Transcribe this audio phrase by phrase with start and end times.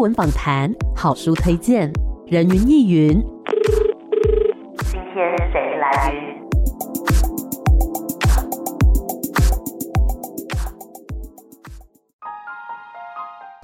[0.00, 1.92] 文访谈、好书推荐、
[2.26, 3.20] 人云亦云。
[4.90, 6.37] 今天谁来？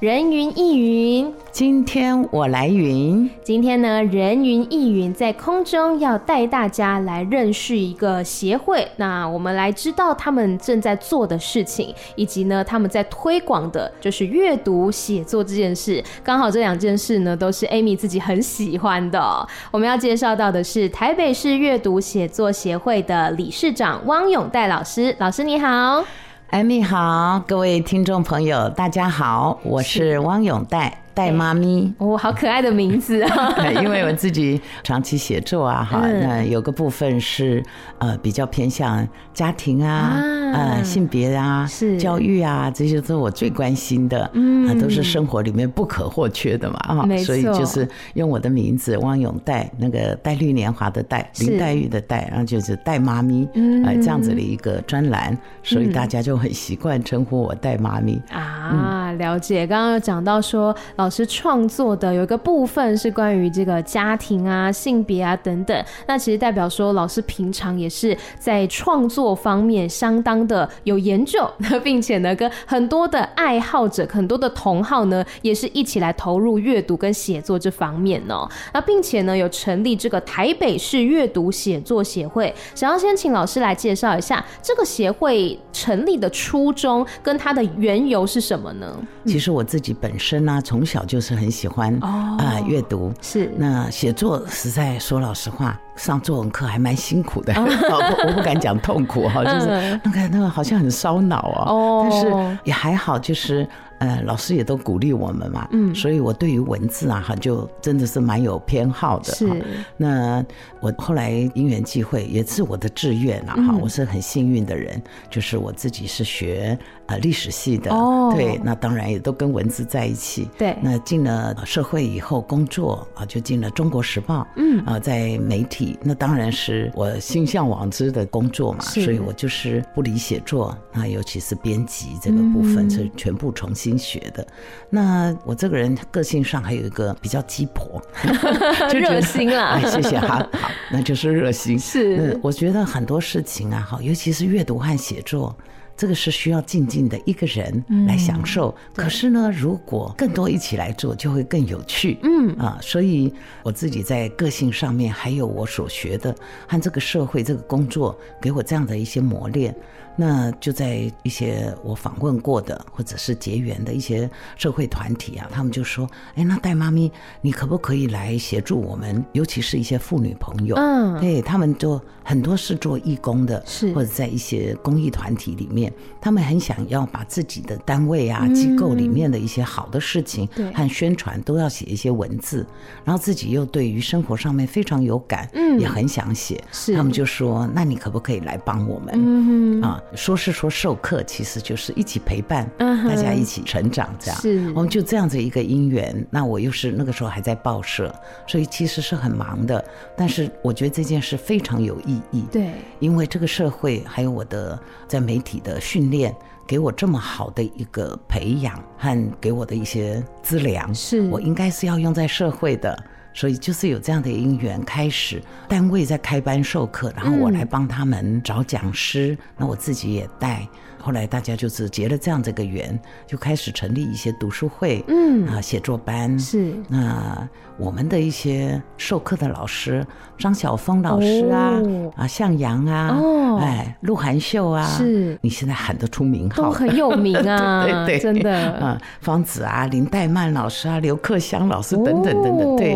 [0.01, 3.31] 人云亦云，今天我来云。
[3.45, 8.87] 今天呢，人云亦云在空中要带大家来认识一个协会。
[8.97, 16.03] 那我们来知道他们正在做的事情，以及呢他们在推广的就是阅读写作这件事。
[16.25, 19.49] 刚好这两件事呢都是 Amy 自己很喜欢的。
[19.71, 25.15] 我们要介绍到的是台北市阅读写作协会的理事长汪永代老师。
[25.21, 26.05] 老师你好。
[26.51, 31.04] 艾米好，各位听众朋友，大家好，我是汪咏黛。
[31.15, 33.55] 黛妈咪，哦，好可爱的名字啊！
[33.81, 37.63] 因为我自己长期写作啊，哈，那有个部分是
[37.99, 40.21] 呃比较偏向家庭啊，
[40.53, 41.97] 呃性别啊，是。
[41.97, 58.21] 教育啊，这些都是我最关心的，嗯，都是生活里面不可或缺的嘛，啊，所以就是用我的名字汪永黛，那个黛绿年华的黛，林黛玉的黛，然后就是黛妈咪，嗯，这样子的一个专栏，所以大家就很习惯称呼我黛妈咪。
[58.31, 59.65] 啊，了解。
[59.65, 60.75] 刚刚有讲到说。
[61.05, 78.49] 老师创作的有一个部分是关于这个家庭啊、性别啊等等，那其实代表说老师平常也是在创作方面相当的有研究，那并且呢跟很多的爱好者、很多的同好呢也是一起来投入阅读跟写作这方面哦。
[78.73, 88.99] 那并且呢有成立这个台北市阅读写作协会，想要先请老师来介绍一下这个协会成立的初衷跟它的缘由是什么呢？
[89.27, 93.51] 其实我自己本身呢、从小就是很喜欢啊阅读，是。
[93.57, 103.67] 那写作，实在说老实话，上作文课还蛮辛苦的， 我不敢讲痛苦哈，就是那个那个好像很烧脑啊，但是也还好，就是。
[103.99, 109.33] 呃，老师也都鼓励我们嘛，嗯，所以我对于文字啊，哈，就真的是蛮有偏好的。
[109.33, 109.49] 是，
[109.97, 110.45] 那
[110.81, 115.01] 我后来因缘际会，也是我的志愿啊，哈，我是很幸运的人，
[115.31, 120.51] 就是我自己是学呃历史系的，哦，对，那当然也都跟文字在一起。
[120.59, 133.85] 对，那进了社会以后工作啊，就进了中国时报，嗯，啊，在媒体，那当然是我心向往之的工作嘛，所以我就是不离写作，那尤其是编辑这个部分是全部重新。
[133.85, 134.47] 新学的，
[134.89, 138.01] 那我这个人个性上还有一个比较鸡婆，
[138.89, 139.79] 就热心啦。
[139.79, 141.79] 哎，谢谢哈，好，那就是热心。
[141.79, 145.55] 是，嗯，我觉得很多事情啊，哈，尤其是阅读和写作。
[145.97, 152.19] 这个是需要静静的一个人来享受，嗯、可是呢，如果更多一起来做，就会更有趣。
[152.23, 153.33] 嗯啊，所以
[153.63, 156.35] 我自己在个性上面，还有我所学的
[156.67, 159.75] 和这个社会这个工作给我这样的一些磨练，
[160.17, 167.11] 那就在一些我访问过的或者是结缘的一些社会团体啊，他们就说：“哎，那戴妈咪，
[167.41, 169.25] 你可不可以来协助我们？
[169.33, 175.84] 尤其是一些妇女朋友，嗯，对，他们就很多是做义工的，是或者在一些公益团体里面。”
[176.21, 182.67] 他们很想要把自己的单位啊、机构里面的一些好的事情和宣传都要写一些文字，
[183.05, 186.63] 然后自己又对于生活上面非常有感，嗯，也很想写。
[186.73, 194.41] 是，他们就说：“那你可不可以来帮我们？”嗯啊，说是说授课，其实就是一起陪伴，大家一起成长这样。
[194.41, 196.27] 是，我们就这样子一个因缘。
[196.31, 198.15] 那我又是那个时候还在报社，
[198.47, 199.85] 所以其实是很忙的。
[200.17, 202.45] 但是我觉得这件事非常有意义。
[202.51, 205.74] 对，因为这个社会还有我的在媒体的。
[205.81, 206.35] 训练
[206.67, 212.99] 给我这么好的一个培养和给我的一些资粮，是我应该是要用在社会的，
[213.33, 220.67] 所以就是有这样的因缘开始，单位在开班授课，然后我来帮他们找讲师，那我自己也带。
[221.05, 226.73] 后来大家就是结了这样这个缘，就开始成立一些读书会，嗯啊，写作班是。
[226.89, 230.03] 那我们的一些授课的老师，
[230.39, 235.39] 张晓峰老师啊，哦、啊向阳啊，哦、哎，鹿晗秀啊，是。
[235.43, 238.73] 你现在喊得出名号，都很有名啊， 对对对，真的。
[238.73, 242.95] 啊，方子啊，林黛曼老师啊，刘克襄老师等等等等，对。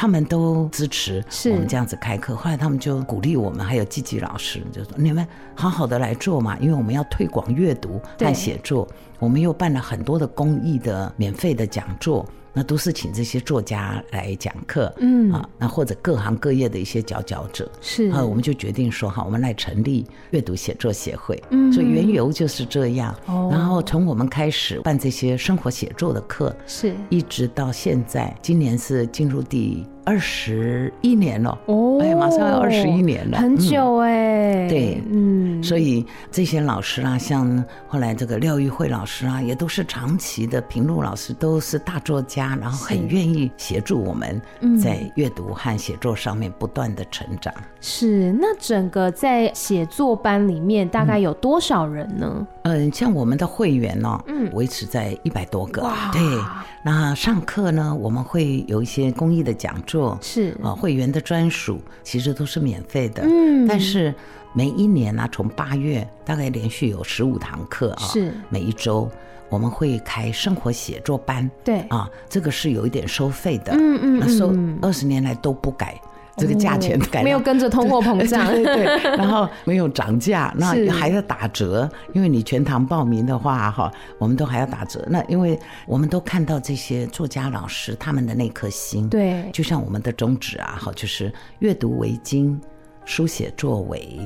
[0.00, 8.86] 他们都支持我们这样子开课，后来他们就鼓励我们，还有季季老师就说：“你们好好的来做嘛，因为我们要推广阅读和写作，
[9.18, 15.30] 我们又办了很多的公益的免费的讲座。”那都是请这些作家来讲课，嗯。
[15.32, 18.10] 啊，那或者各行各业的一些佼佼者，是。
[18.10, 23.14] 啊，我们就决定说哈，我们来成立阅读写作协会，嗯，所以缘由就是这样。
[23.26, 35.58] 哦，然后从我们开始办这些生活写作的课，是，一直到现在，今年是进入第二十一年了，哦，哎，马上要二十一年了，很久哎，对，嗯。
[35.58, 44.40] 嗯，所以这些老师啊，像后来这个廖玉慧老师啊，也都是长期的评论老师，都是大作家，然后很愿意协助我们
[44.80, 47.52] 在阅读和写作上面不断的成长。
[47.80, 52.46] 是，那整个在写作班里面大概有多少人呢？
[52.62, 55.82] 嗯，像我们的会员呢，嗯，维持在一百多个。
[55.82, 56.22] 哇，对。
[56.84, 60.56] 那上课呢，我们会有一些公益的讲座，是。
[60.62, 63.22] 啊，会员的专属，其实都是免费的。
[63.24, 64.14] 嗯，但是
[64.52, 68.32] 每一年呢，从八月大概连续有十五堂课啊，是。
[68.48, 69.10] 每一周
[69.48, 71.80] 我们会开生活写作班，对。
[71.88, 74.52] 啊，这个是有一点收费的，嗯嗯，那收
[74.82, 76.00] 二十年来都不改。
[76.38, 85.04] 这个价钱没有跟着通货膨胀， 对，对对，然后没有涨价，那还要打折，因为你全堂报名的话，哈，我们都还要打折。
[85.10, 92.58] 那因为我们都看到这些作家老师他们的那颗心，对，就像我们的宗旨啊，哈，就是阅读为经，
[93.04, 94.18] 书写作为，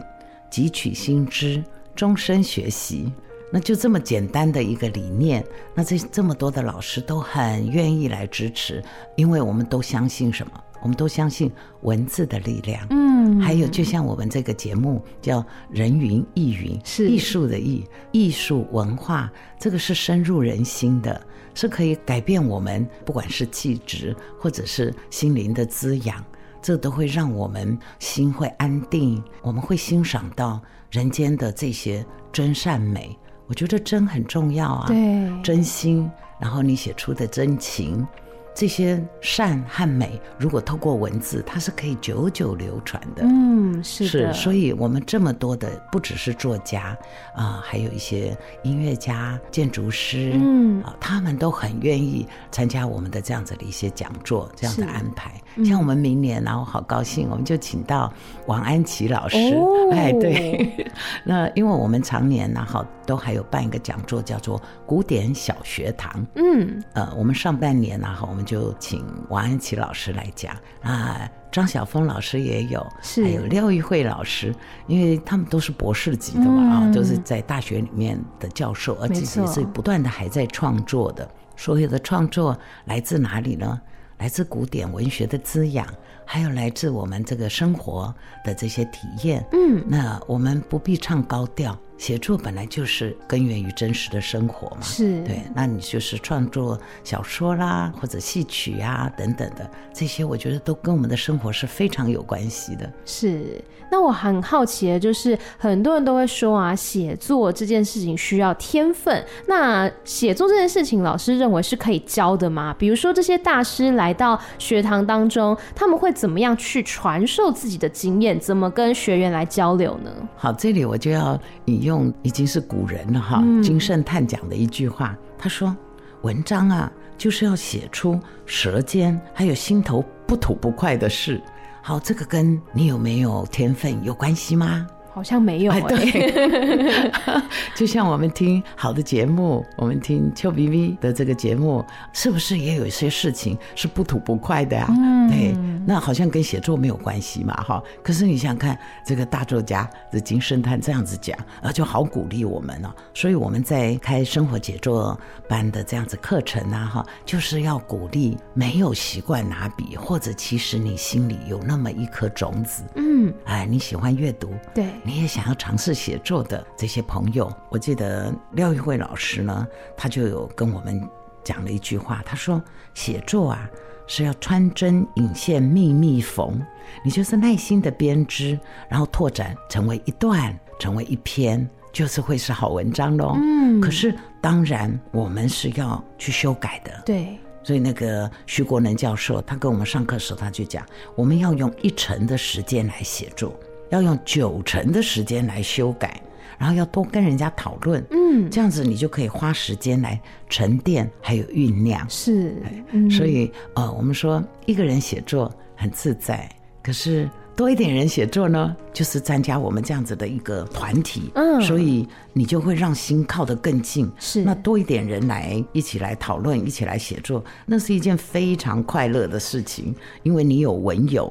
[0.50, 1.62] 汲取新知，
[1.96, 3.12] 终身学习。
[3.54, 5.44] 那就这么简单的一个理念，
[5.74, 8.82] 那这这么多的老师都很愿意来支持，
[9.14, 10.52] 因为我们都相信什么？
[10.80, 11.52] 我们都相信
[11.82, 12.84] 文字的力量。
[12.90, 21.20] 嗯，还有就像我们这个节目叫“人云亦云”，是艺术的艺，艺术文化，这个是深入人心的，
[21.54, 26.24] 是可以改变我们，不管是气质或者是心灵的滋养，
[26.60, 30.60] 这都会让我们心会安定，我们会欣赏到
[30.90, 33.16] 人间的这些真善美。
[33.46, 38.06] 我觉得真很重要啊，对，真心，然后你写出的真情。
[38.54, 43.22] 这些善和美，如果透过文字，它是可以久久流传的。
[43.24, 44.34] 嗯，是的。
[44.34, 46.88] 是，所以我们这么多的，不只是作家
[47.34, 55.32] 啊、呃，还有一些音乐家、建筑师，嗯啊，他们都很愿意参加我们的这样子的一些讲座，这样的安排。
[55.56, 58.12] 嗯、像我们明年呢，我好高兴，我们就请到
[58.44, 59.38] 王安琪老师。
[59.54, 60.86] 哦、哎，对。
[61.24, 66.26] 那因为我们常年呢，哈，都还有办一个讲座，叫做古典小学堂。
[66.36, 74.54] 嗯，呃，我们上半年呢，哈，我们就请王安琪老师来讲啊，张晓峰老师也有，是还有廖玉慧老师，
[74.86, 81.28] 因为他们都是博士级的嘛，啊、嗯，都是在大学里面的教授，而且也是不断的还在创作的。
[81.56, 83.80] 所有的创作来自哪里呢？
[84.18, 85.84] 来自古典文学的滋养，
[86.24, 88.14] 还有来自我们这个生活
[88.44, 89.44] 的这些体验。
[89.52, 91.76] 嗯，那我们不必唱高调。
[92.02, 95.40] 写作本来就是根源于真实的生活嘛，是对。
[95.54, 102.92] 那你就是创作小说啦，或者戏曲呀、啊、等等的这些，我觉得都跟我们的生活是非常有关系的。
[103.04, 103.62] 是。
[103.88, 109.24] 那我很好奇的就是，很多人都会说啊，写作这件事情需要天分。
[109.46, 112.74] 那写作这件事情，老师认为是可以教的吗？
[112.76, 118.40] 比如说这些大师来到学堂当中，他们会怎么样去传授自己的经验？
[118.40, 120.10] 怎么跟学员来交流呢？
[120.36, 121.91] 好，这里我就要引用。
[121.92, 125.76] 用已经是古人了哈，金圣叹讲的一句话，他说
[126.22, 131.38] ：“文章啊，就是要写出舌尖还有心头不吐不快的事。”
[131.84, 134.86] 好，这个跟你有没有天分有关系吗？
[135.14, 137.12] 好像没有、欸，对，
[137.76, 144.94] 就像我们听好的节目，我们听邱 BB 的这个节目，是不是也有一些事情是不吐不快的呀、啊？
[144.98, 145.54] 嗯，对，
[145.86, 147.82] 那好像跟写作没有关系嘛，哈。
[148.02, 152.94] 可是你想看这个大作家的金圣叹这样子讲，啊，就好鼓励我们了。
[153.12, 164.86] 所以我们在开生活写作班的这样子课程啊，哈，就是要鼓励没有习惯拿笔，或者其实你心里有那么一颗种子，嗯，哎，你喜欢阅读，对。
[165.04, 169.66] 你也想要尝试写作的这些朋友，我记得廖玉慧老师呢，
[169.96, 171.08] 他就有跟我们
[171.42, 172.62] 讲了一句话，他说
[172.94, 173.68] ：“写作啊，
[174.06, 176.60] 是要穿针引线，密密缝，
[177.04, 187.02] 你就是耐心的编织，然后拓展成为一段，成为一篇，就是会是好文章喽。”嗯，可是当然我们是要去修改的。
[187.04, 193.52] 对，所以那个徐国能教授，他跟我们上课时候，他就讲，我们要用一成的时间来写作。
[193.92, 196.18] 要用九成的时间来修改，
[196.58, 200.18] 然后要多跟人家讨论，嗯，这样子你就可以花时间来
[200.48, 202.04] 沉淀，还有酝酿。
[202.08, 202.56] 是，
[202.92, 206.48] 嗯，所以呃，我们说一个人写作很自在，
[206.82, 214.10] 可是多一点人写作呢，就是参加我们这样子的一个团体，嗯，所以你就会让心靠得更近。
[214.18, 221.30] 是，那多一点人来一起来讨论，一起来写作，那是一件非常快乐的事情，因为你有文友。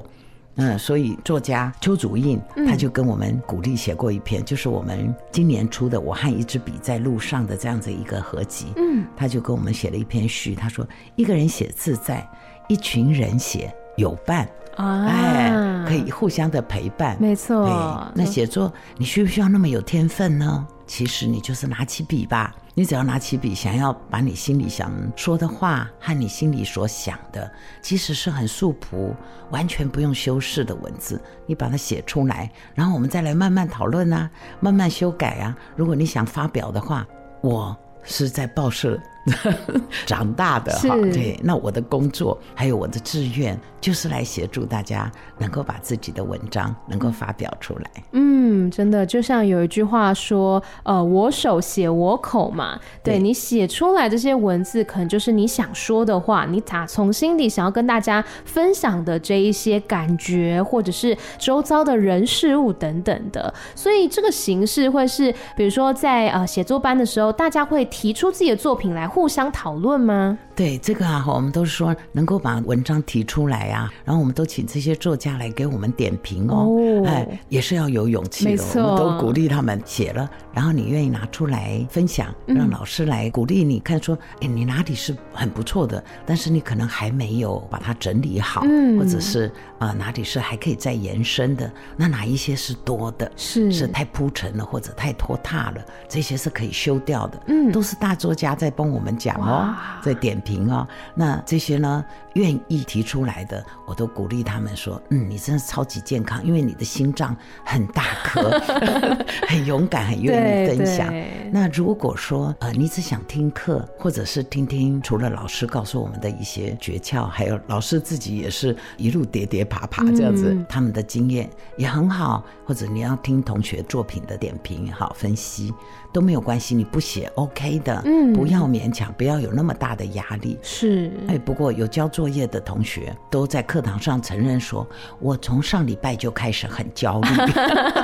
[0.55, 8.73] 嗯，所以作家邱祖印他就跟我们鼓励写过一篇，嗯、就是我们今年出的《我和一支笔在路上》的这样子一个合集。
[8.75, 12.27] 嗯，他就跟我们写了一篇序，他说：“一个人写自在，
[12.67, 18.11] 一群人写有伴，啊，哎，可以互相的陪伴，没错。
[18.13, 20.67] 那写作你需不需要那么有天分呢？
[20.85, 27.51] 其实你就是拿起笔吧，你只要拿起笔，想要把你心里想说的话和你心里所想的，
[27.81, 29.13] 即使是很素朴、
[29.49, 35.55] 完全不用修饰的文字，你把它写出来，然后我们再来慢慢讨论啊，慢慢修改啊。
[35.75, 37.05] 如果你想发表的话，
[37.41, 38.97] 我是在报社。
[40.07, 48.03] 长大的哈，对，那我的工作还有我的志愿，就是来协助大家能够把自己的文章能够发表出来。
[48.13, 63.53] 嗯，真的，就像有一句话说，呃，我手写我口嘛，对，对你写出来这些文字，可能就是你想说的话，你打从心底想要跟大家分享的这一些感觉，或者是周遭的人事物等等的。
[63.75, 69.10] 所以这个形式会是，比如说在呃写作班的时候，大家会提出自己的作品来。
[69.13, 70.37] 互相讨论吗？
[70.55, 77.05] 对这个啊，我们都是说能够把文章提出来啊，然后我们都请这些作家来给我们点评哦，哦。
[77.07, 78.63] 哎，也是要有勇气的。
[78.75, 89.47] 我们都鼓励他们写了，然后你愿意拿出来分享，让老师来鼓励你，看说，哎，你哪里是很不错的，但是你可能还没有把它整理好，嗯，或者是
[89.79, 93.71] 啊、呃、哪里是还可以再延伸的，那哪一些是多的，是。
[93.71, 107.35] 是太铺陈了或者太拖沓了，这些是可以修掉的，嗯，都是大作家在帮我们讲哦，在点评啊，那这些呢，愿意提出来的，我都鼓励他们说，嗯，你真的超级健康，因为你的心脏
[107.65, 108.49] 很大颗，
[109.47, 111.13] 很勇敢，很愿意分享。
[111.51, 125.73] 那如果说呃，你只想听课，或者是听听除了老师告诉我们的一些诀窍，还有老师自己也是一路跌跌爬爬这样子，嗯、他们的经验也很好，或者你要听同学作品的点评也好分析
[126.13, 130.57] 都没有关系，你不写 OK 的，嗯，不要勉强，不要有那么大的压力。
[130.61, 134.87] 是，哎，不过有交作业的同学都在课堂上承认说，
[135.17, 137.29] 我从上礼拜就开始很焦虑，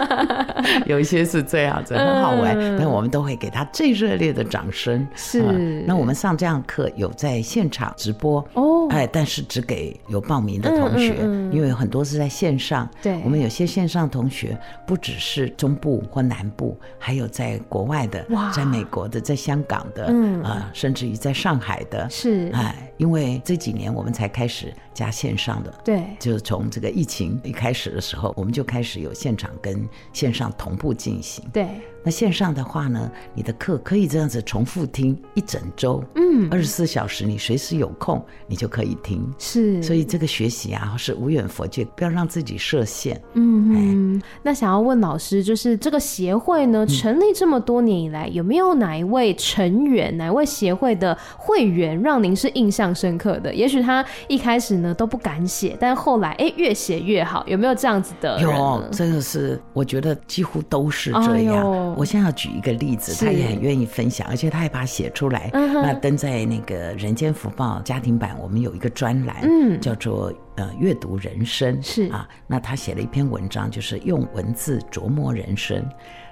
[0.90, 5.08] 有一些是这样子，很好玩，嗯、但我们都会给他最热烈的掌声。
[5.14, 11.14] 是、嗯，那我们上这样课有在现场直播哦，哎，但是只给有报名的同学，
[11.52, 12.90] 因为很多是在线上。
[13.04, 20.42] 对，我们有些线上同学不只是中部或南部，还有在国外的，在美国的，在香港的，嗯。
[20.42, 22.50] 啊、呃，甚至于在上海的，是。
[22.52, 31.68] 哎，因为这几年我们才开始加线上的，对，就是从这个疫情一开始的时候，我们就开始有现场跟线上同步进行，对。
[32.08, 39.30] 那线上的话呢，你的课可以这样子重复听一整周，嗯，二十四小时，你随时有空，你就可以听。
[39.38, 43.22] 是，所以这个学习啊，是无远佛界，不要让自己设限。
[43.34, 44.22] 嗯嗯。
[44.42, 53.54] 那想要问老师，就是这个协会呢，成立这么多年以来，有没有哪一位成员、哪一位协会的会员，让您是印象深刻的？
[53.54, 58.40] 也许他一开始呢都不敢写，但后来哎越写越好，有没有这样子的？
[58.40, 61.97] 有，真的是我觉得几乎都是这样。
[61.98, 72.08] 我现在要举一个例子，他也很愿意分享，而且他还把它写出来，那登在那个《人间福报》家庭版，我们有一个专栏，嗯，叫做呃阅读人生，是。
[72.10, 75.84] 啊，那他写了一篇文章，就是用文字琢磨人生。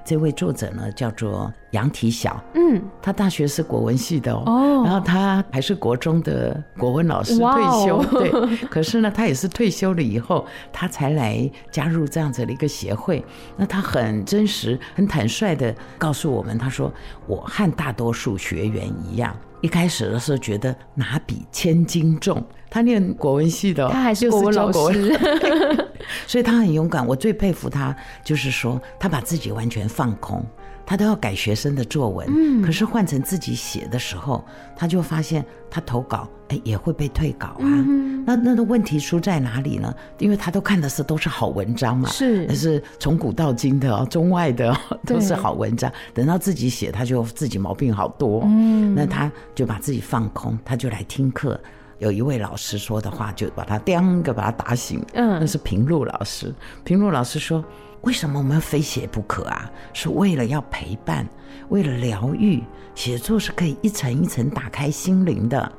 [0.05, 13.25] 这位作者呢，叫做杨体晓，嗯，他大学是国文系的哦，哦然后他还是国中的国文老师退休，哦、对，可是呢，他也是退休了以后，他才来加入这样子的一个协会。
[13.57, 16.93] 那他很真实、很坦率的告诉我们，他说
[17.25, 25.17] ：“我和大多数学员一样。”一开始的时候觉得拿笔千斤重，他念国文系的，他还是国文老师，
[26.27, 27.05] 所以他很勇敢。
[27.05, 30.46] 我最佩服他，就是说他把自己完全放空，
[30.86, 34.44] 他都要改学生的作文，嗯，可是换成自己写的时候，
[34.75, 36.27] 他就发现他投稿。
[36.50, 37.58] 哎，也会被退稿啊？
[37.63, 39.91] 嗯、那那个问题出在哪里呢？
[40.20, 44.72] 因为他都看的是都是好文章嘛，是，但是从古到今的哦，中外的
[45.08, 45.91] 都是好文章。
[46.13, 48.44] 等到自己写，他就自己毛病好多。
[48.46, 51.60] 嗯，那他就把自己放空，他就来听课。
[51.99, 55.03] 有一位老师说的话，就把他叮个把他打醒。
[55.13, 56.53] 嗯，那是平路老师。
[56.83, 57.63] 平路老师说
[58.01, 59.71] ：“为什么我们要非写不可啊？
[59.93, 61.27] 是为了要陪伴，
[61.69, 62.61] 为了疗愈。
[62.95, 65.71] 写作是可以一层一层打开心灵的。”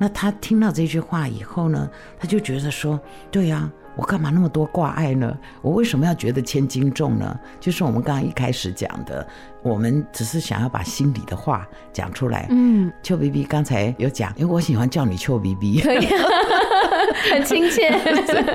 [0.00, 3.00] 那他听到这句话以后呢，他就觉得说
[3.32, 5.36] ：“对呀，我干嘛那么多挂碍呢？
[5.60, 7.36] 我为什么要觉得千斤重呢？
[7.58, 9.26] 就是我们刚刚一开始讲的，
[9.68, 15.80] 我们只是想要把心里的话讲出来。”嗯，邱 BB 刚才有讲，因为我喜欢叫你邱 BB。
[15.80, 16.06] 可以
[17.30, 17.90] 很亲切。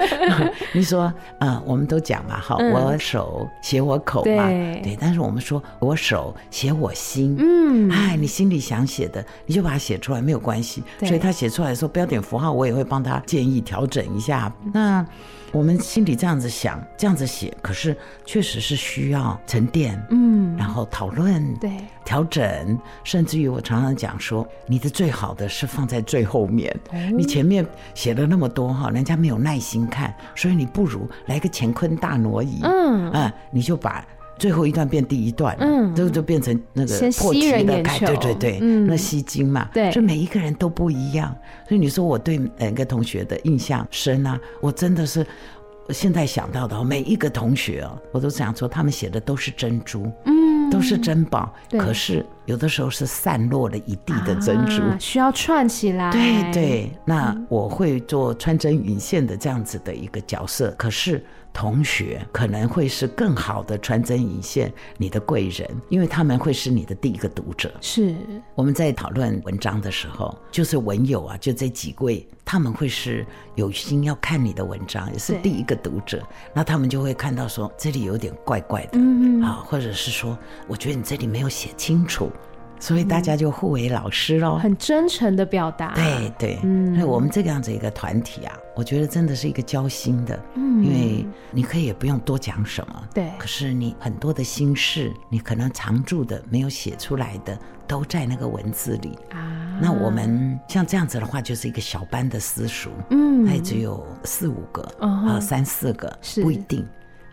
[0.73, 10.83] 你说，呃，我们都讲嘛，哈，我手写我口嘛，对，但是我们说我手写我心，嗯，哎，你心里想写的，你就把它写出来，没有关系。
[10.99, 14.51] 所以他写出来的时候，标点符号我也会帮他建议调整一下。
[14.73, 15.05] 那。
[15.53, 17.95] 我们心里这样子想，这样子写，可是
[18.25, 21.71] 确实是需要沉淀，嗯，然后讨论，对，
[22.03, 33.11] 调整，甚至于我常常讲说，你的最好的是放在最后面，嗯、你前面写了那么多哈，人家没有耐心看，所以你不如来个乾坤大挪移，嗯。
[33.11, 34.03] 啊，你就把。
[34.37, 41.33] 最后一段变第一段，嗯，就就变成那个破题的感，对对对，嗯，那吸睛嘛，对，所以每一个人都不一样，
[41.67, 45.25] 所以你说我对每个同学的印象深啊，我真的是
[45.89, 61.23] 现在想到的每一个同学啊，我都想说他们写的都是珍珠，嗯，都是珍宝，可是有的时候是散落了一地的珍珠，需要串起来，对对，那我会做穿针引线的这样子的一个角色，可是。
[61.53, 67.71] 同学可能会是更好的穿针引线，你的贵人，因为他们会是你的第一个读者。
[67.79, 68.15] 是
[68.55, 76.21] 我们在讨论文章的时候，就是文友啊，就这几位，他们会是有心要看你的文章，也是第一个读者。
[76.53, 80.35] 那他们就会看到说这里有点怪怪的，嗯嗯，啊，或者是说，
[80.67, 82.31] 我觉得你这里没有写清楚。
[82.83, 85.93] 所以大家就互为老师喽，很真诚的表达。
[85.93, 99.17] 对对，嗯，那我们这个样子一个团体啊，我觉得真的是一个交心的，嗯，因为你可以也不用多讲什么，对，可是你很多的心事，你可能常住的、没有写出来的，都在那个文字里。
[99.31, 99.79] 啊。
[99.81, 106.85] 那我们像这样子的话，就是一个小班的私塾，嗯，它也只有四五个啊，三四个，不一定。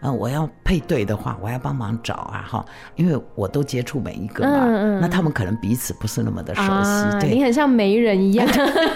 [0.03, 2.65] 嗯，我要配对的话，我要帮忙找啊，哈，
[2.97, 8.47] 因为我都接触每一个嘛，嗯嗯，那他们可能彼此不是那么的熟悉，啊、对，你很像媒人一样，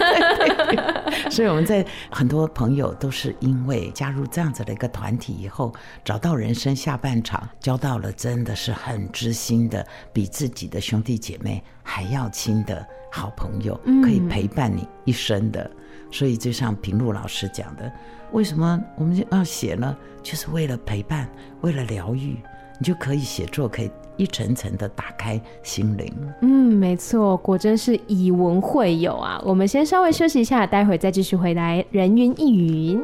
[1.29, 15.69] 所以我们在很多朋友都是因为加入这样子的一个团体以后，找到人生下半场，交到了真的是很知心的，比自己的兄弟姐妹还要亲的好朋友，可以陪伴你一生的。
[16.15, 17.91] 所以就像平路老师讲的。
[18.31, 19.93] 为什么我们要写呢？
[20.23, 21.29] 就是为了陪伴，
[21.59, 22.37] 为了疗愈，
[22.79, 26.13] 你就可以写作，可以一层层的打开心灵。
[26.41, 29.41] 嗯，没错，果真是以文会友啊！
[29.45, 33.01] 我们先稍微休息一下，待会再继续回来人云亦云。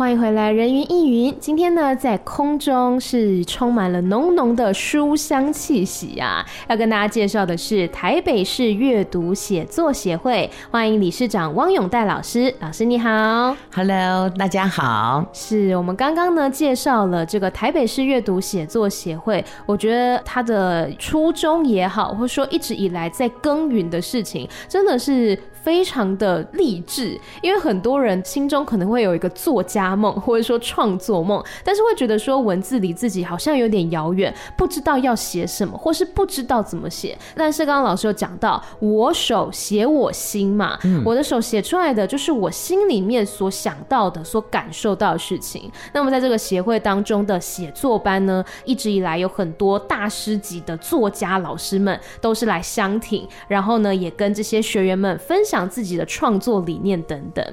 [0.00, 1.36] 欢迎回来，人云亦云。
[1.38, 6.42] 今天呢，在空中是充满了浓浓的书香气息啊！
[6.70, 12.54] 要跟大家介绍的是台北市阅读写作协会，欢迎理事长汪永代老师。
[12.60, 15.22] 老师你好，Hello，大家好。
[15.34, 25.38] 是我们刚刚呢介绍了这个台北市阅读写作协会，我觉得它的初衷也好，或者说一直以来在耕耘的事情，真的是。
[25.62, 37.16] 非常的励志，因为很多人心中可能会有一个作家梦，或者说创作梦，但是会觉得说文字离自己好像有点遥远，不知道要写什么，或是不知道怎么写。
[37.36, 45.70] 但是刚刚老师有讲到，我手写我心嘛，嗯，我的手写出来的就是我心里面所想到的、所感受到的事情。
[45.92, 55.49] 那么在这个协会当中的写作班呢，一直以来有很多大师级的作家老师们都是来相挺，然后呢，也跟这些学员们分享。
[55.50, 57.44] 讲自己的创作理念等等。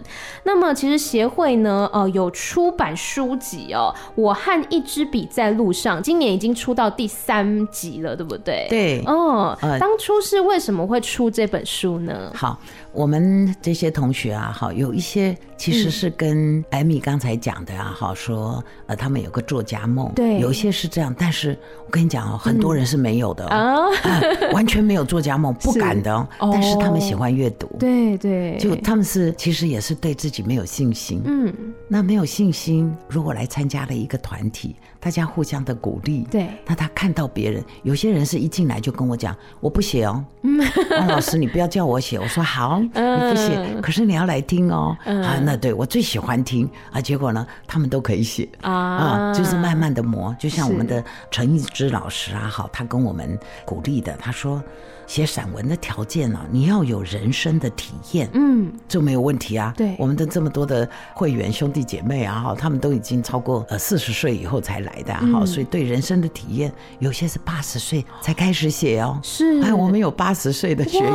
[0.44, 3.94] 那么，其实协会呢，呃，有出版书籍哦。
[4.16, 8.68] 我和一支笔在路上，今年已经出到第三集了，对不对？
[8.70, 9.04] 对。
[9.06, 12.32] 哦，呃，当初是为什么会出这本书呢？
[12.36, 12.60] 好。
[12.94, 21.56] 我们这些同学啊，好，有一些其实是跟艾米刚才讲的啊，好，说呃，他们有个作家梦，对，有一些是这样，但是
[21.86, 23.92] 我跟你讲哦，很多人是没有的哦，
[24.52, 31.54] 完全没有作家梦，不 敢的哦，但是他们喜欢阅读，对对对，就他们是其实也是对自己没有信心，嗯，
[31.88, 40.22] 那没有信心，如果来参加了一个团体，大家互相的鼓励，对，那他看到别人，有些人是一进来就跟我讲，我不写哦，
[40.92, 42.80] 汪老师你不要叫我写，我说好。
[42.80, 44.98] 你不写，可是你要来听哦。
[45.06, 47.00] 啊，那对我最喜欢听啊。
[47.00, 50.36] 结果呢，他们都可以写啊，就是慢慢的磨。
[50.38, 54.62] 就像我们的陈义之老师啊，好，他跟我们鼓励的，他说。
[55.08, 56.46] 写散文的条件呢、啊？
[56.52, 59.74] 你要有人生的体验，嗯，就没有问题啊。
[59.76, 69.18] 对，我们的这么多的会员兄弟姐妹啊，哈，他们都已经超过呃四十岁以后才来的，哈、嗯，所以对人生的体验，有些是八十岁才开始写哦。
[69.24, 71.12] 是， 哎，我们有八十岁的学员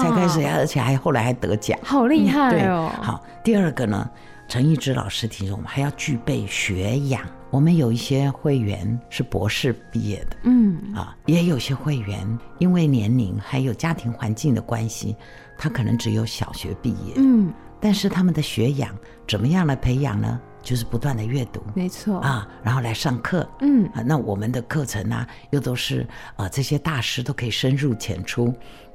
[0.00, 2.98] 才开始，而且还后来还得奖，好厉害哦、嗯。
[2.98, 4.10] 对，好，第二个呢，
[4.48, 7.20] 陈义之老师提醒我们还要具备学养
[7.54, 10.76] 我们有一些会员是博士毕业的，嗯。
[10.92, 15.14] 啊，也有些会员因为年龄还有家庭环境的关系，
[15.56, 18.92] 他可能只有小学毕业，嗯，但是他们的学养
[19.28, 20.40] 怎么样来培养呢？
[20.64, 22.18] 就是不断的阅读，没错。
[22.20, 23.86] 啊，然后来上课，嗯。
[23.94, 28.52] 啊，那我们的课程呢、啊，又都是啊，这些大师都可以深入浅出。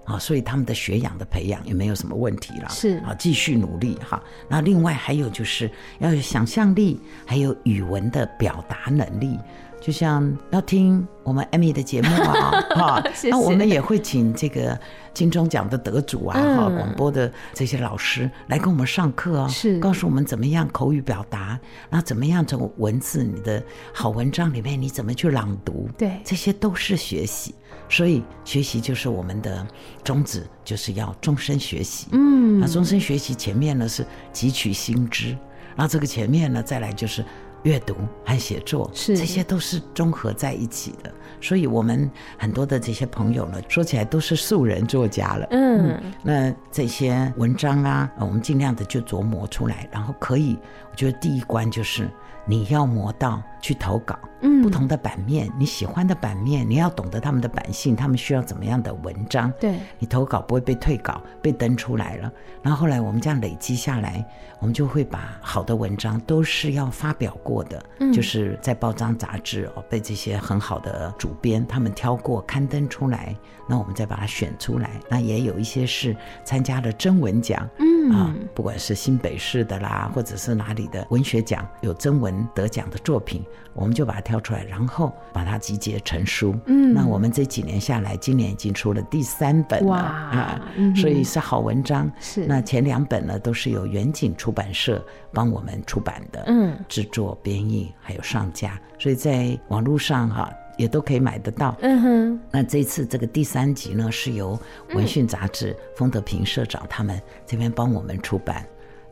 [0.09, 2.69] 啊，所以他们的学养的培养也没有什么问题了。
[2.69, 4.21] 是啊，继续努力哈。
[4.47, 5.69] 那另外还有就是
[5.99, 9.37] 要有想象力，还有语文的表达能力。
[9.81, 14.77] 就像要听我们 Amy 的节目啊， 哈，那我们也会请这个
[15.13, 21.57] 金钟奖的得主啊，哈、嗯，广播的这些老师来跟我们上课哦，是告诉我们怎么样口语表达，
[21.89, 27.55] 那怎么样从文字你的好文章里面你怎么去朗读，对，这些都是学习。
[27.89, 29.65] 所以学习就是我们的
[30.05, 32.07] 宗旨，就是要终身学习。
[32.11, 35.29] 嗯，那终身学习前面呢是汲取新知，
[35.75, 37.25] 然后这个前面呢再来就是
[37.63, 41.11] 阅读和写作，是这些都是综合在一起的。
[41.41, 45.47] 所以我们很多的这些朋友呢，说起来都是素人作家了。
[45.49, 50.57] 嗯，嗯，那这些文章啊，我们尽量的就琢磨出来，然后可以，
[50.91, 52.07] 我觉得第一关就是。
[52.49, 62.31] 你要磨到去投稿，嗯，不同的版面，你喜欢的版面，你要懂得他们的版性，他们需要怎么样的文章，对，你投稿不会被退稿，被登出来了。
[62.63, 64.25] 然后后来我们这样累积下来，
[64.59, 73.35] 我们就会把好的文章都是要发表过的，嗯，就是在报章杂志哦，被这些很好的主编他们挑过刊登出来，
[73.67, 74.89] 那我们再把它选出来。
[75.07, 82.38] 那也有一些是参加了征文奖，嗯啊，不管是新北市的啦，或者是哪里的文学奖有征文。
[82.53, 86.55] 得奖的作品，我们就把它挑出来，然后把它集结成书。
[86.65, 92.11] 嗯，那我们这几年下来，今年已经出了第三本了啊，嗯，所以是好文章。
[92.19, 101.75] 是，那前两本呢，都是由远景出版社帮我们出版的，嗯，制作、编译还有上架，所以在网络上哈也都可以买得到。
[101.81, 104.59] 嗯哼，那这次这个第三集呢，是由
[104.93, 108.65] 文讯杂志丰德平社长他们这边帮我们出版。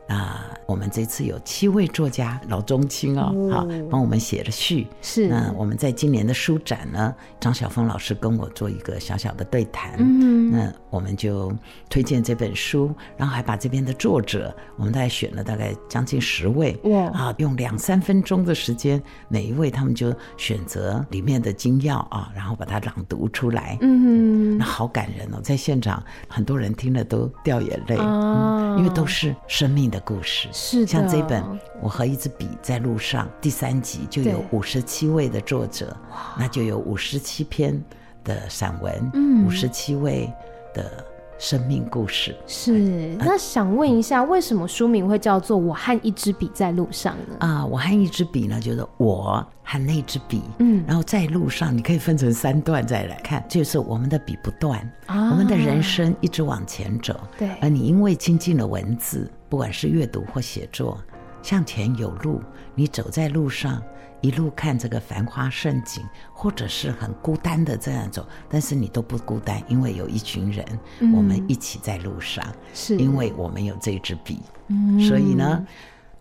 [0.08, 4.86] 啊，我们这次有七位作家老中青哦，好、哦，帮我们写了序。
[5.02, 9.96] 是，那我们在今年的书展呢，张晓峰老师跟我做一个小小的对谈。
[9.98, 11.52] 嗯，那我们就
[11.90, 16.74] 推荐这本书，然后还把这边的作者，我们大概选了大概将近十位。
[16.84, 23.76] 哇，啊，用两三分钟的时间，每一位他们就选择里面的精要啊，然后把它朗读出来。
[23.82, 27.96] 嗯，那好感人哦，在现场很多人听了都掉眼泪。
[27.98, 31.42] 啊、嗯，因为都是生命的故事，是像这本
[31.80, 35.96] 《我和一支笔在路上》第三集就有五十七位的作者，
[36.38, 37.82] 那就有五十七篇
[38.24, 40.32] 的散文，嗯，五十七位
[40.74, 41.04] 的
[41.38, 42.36] 生命故事。
[42.46, 47.36] 是，那想问一下，为什么书名会叫做《我和一支笔在路上》呢？
[47.38, 59.30] 啊，我和一支笔呢，就是我和那支笔，嗯，然后在路上，你可以分成三段再来看，就是我们的笔不断，啊，我们的人生一直往前走，对，而你因为亲近了文字。
[59.50, 60.98] 不管是阅读或写作，
[61.40, 62.38] 向前有路，
[62.74, 63.82] 你走在路上，
[64.20, 66.02] 一路看这个繁花盛景，
[66.32, 70.64] 或者是很孤单的这样走，但是你都不孤单，因为有一群人，
[71.00, 75.66] 嗯、我们一起在路上，是因为我们有这支笔，嗯、所以呢。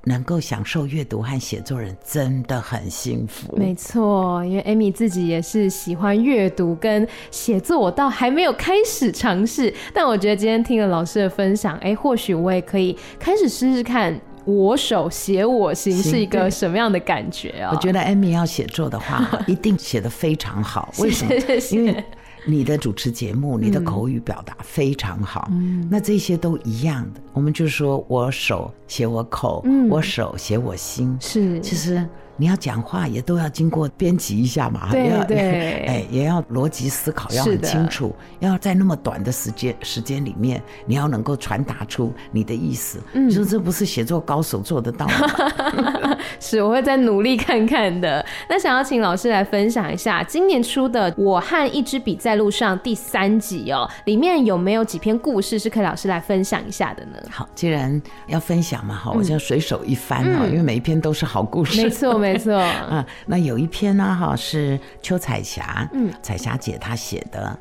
[0.03, 3.53] 能够享受阅读和写作人真的很幸福。
[3.57, 9.73] 没错，因为 Amy 自己也是喜欢阅读跟写作，我倒还没有开始尝试。
[9.93, 17.75] 但我觉得今天听了老师的分享，哎，或许我也可以开始试试看，我手写我心是一个什么样的感觉啊、哦？
[17.75, 20.93] 我觉得 Amy 要写作的话， 一定写得非常好。
[20.99, 21.33] 为什么？
[21.71, 22.01] 因为
[22.45, 27.19] 你的主持节目，你的口语表达非常好，嗯，那这些都一样的。
[27.33, 32.07] 我们就说我手写我口，嗯，我手写我心，是，其实。
[32.37, 42.99] 你要讲话也都要经过编辑一下嘛，对对，对， 哎，也要逻辑思考，要很清楚，要在那么短的时间时间里面，你要能够传达出你的意思。
[43.13, 46.17] 嗯，你说这不是写作高手做得到吗？
[46.39, 48.23] 是，我会再努力看看的。
[48.47, 57.17] 那想要请老师来分享一下今年出的《我和一支笔在路上》第三集哦，里面有没有几篇故事是可以老师来分享一下的呢？
[57.31, 61.81] 好，既然要分享嘛，好，我就随手一翻哈，嗯，因为每一篇都是好故事。
[61.81, 62.26] 没错，没。
[62.33, 67.57] 没错 啊，那有一篇呢，哈，是邱彩霞，嗯，彩霞姐她写的，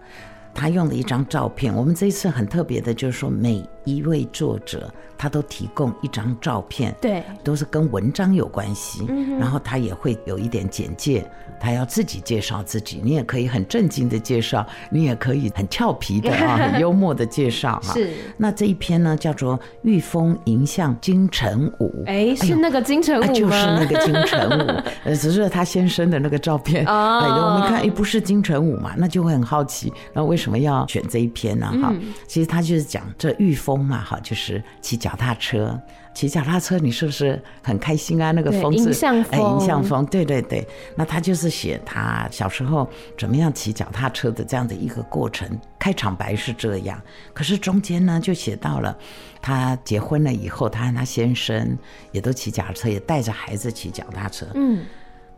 [0.54, 1.74] 她用了一张照片。
[1.74, 9.04] 我们这次很特别的，就是说每一位作者，他都提供一张照片，对，都是跟文章有关系。
[9.08, 11.28] 嗯、然后他也会有一点简介，
[11.60, 13.00] 他要自己介绍自己。
[13.02, 17.94] 你也可以很正经的介绍，你也可以很俏皮的啊， 很幽默的介绍哈。
[17.94, 18.12] 是。
[18.36, 22.04] 那这一篇呢，叫做《御风迎向金城武》。
[22.06, 26.84] 哎，是那个金城武就是那个金城武， 呃，只是他先生的那个照片。
[26.86, 27.20] 哦。
[27.22, 31.66] 哎，我们看，哎，不是金城武嘛，那就会很好奇，那为什么要选这一篇呢？
[31.82, 35.78] 哈、嗯，其实他就是讲这御风嘛，哈，就是骑脚踏车，
[36.14, 38.32] 骑脚踏车，你是不是很开心啊？
[38.32, 40.66] 那个风是迎向风，哎，迎向风，对对对。
[40.94, 42.88] 那他就是写他小时候
[43.18, 45.48] 怎么样骑脚踏车的这样的一个过程。
[45.78, 47.00] 开场白是这样，
[47.32, 48.96] 可是中间呢就写到了
[49.40, 51.78] 他结婚了以后，他和他先生
[52.10, 54.46] 也都骑脚踏车，也带着孩子骑脚踏车。
[54.54, 54.84] 嗯。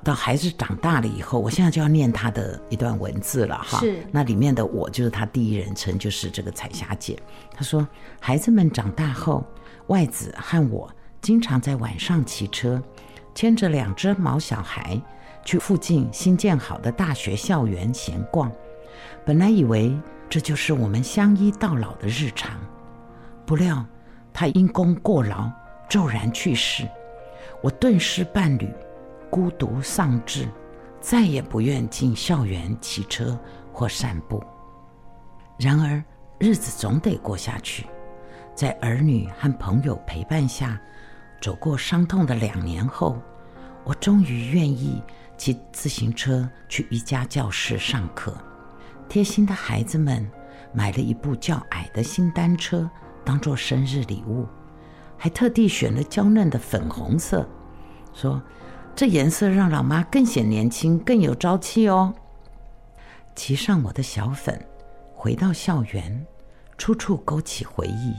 [0.05, 3.81] 到孩子长大了以后，我现在就要念他的一段文字了哈。
[3.81, 3.99] 是。
[4.13, 7.19] 那里面的我就是他第一人称，就是这个彩霞姐。
[7.53, 7.87] 他说
[8.21, 9.45] ：“孩子们长大后，
[9.89, 12.83] 外子和我经常在晚上骑车，
[13.35, 14.99] 牵着两只毛小孩
[15.45, 18.51] 去附近新建好的大学校园闲逛。
[19.27, 19.95] 本来以为
[20.31, 22.59] 这就是我们相依到老的日常，
[23.45, 23.85] 不料
[24.33, 25.51] 他因功过劳
[25.89, 26.89] 骤然去世，
[27.63, 28.73] 我顿失伴侣。”
[29.31, 30.49] 孤独丧志，
[31.03, 33.39] 再也不愿进校园骑车
[33.75, 34.43] 或散步。
[35.59, 36.03] 然而，
[36.39, 37.85] 日子总得过下去。
[38.59, 40.77] 在儿女和朋友陪伴下，
[41.41, 43.17] 走过伤痛的两年后，
[43.85, 45.01] 我终于愿意
[45.37, 48.37] 骑自行车去瑜伽教室上课。
[49.09, 50.29] 贴心的孩子们
[50.73, 52.91] 买了一部较矮的新单车，
[53.25, 54.45] 当做生日礼物，
[55.17, 57.49] 还特地选了娇嫩的粉红色，
[58.13, 58.43] 说。
[58.97, 62.13] 这颜色让老妈更显年轻，更有朝气哦。
[63.37, 64.61] 骑上我的小粉，
[65.15, 66.27] 回到校园，
[66.77, 68.13] 处处勾起回忆。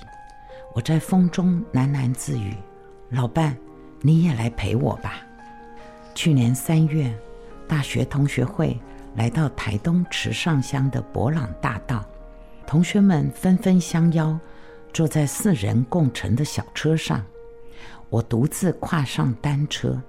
[0.73, 2.55] 我在风中喃喃自语
[3.09, 3.57] ：“老伴，
[4.01, 5.21] 你也来陪我吧。”
[6.15, 7.13] 去年三月，
[7.67, 8.79] 大学同学会
[9.15, 12.05] 来到台东池上乡的博朗大道，
[12.67, 14.37] 同学们纷纷相邀，
[14.93, 17.23] 坐在四人共乘的小车上，
[18.09, 20.01] 我独自跨上单车。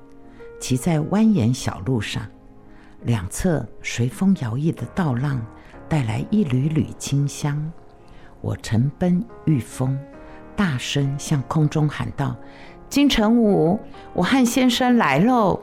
[0.61, 2.23] 骑在蜿蜒小路上，
[3.05, 5.45] 两侧随风摇曳的稻浪
[5.89, 7.73] 带来一缕缕清香。
[8.43, 9.99] 我乘奔御风，
[10.61, 12.37] 大声向空中喊道
[12.91, 13.81] ：“金城武，
[14.13, 15.59] 我和先生来喽！”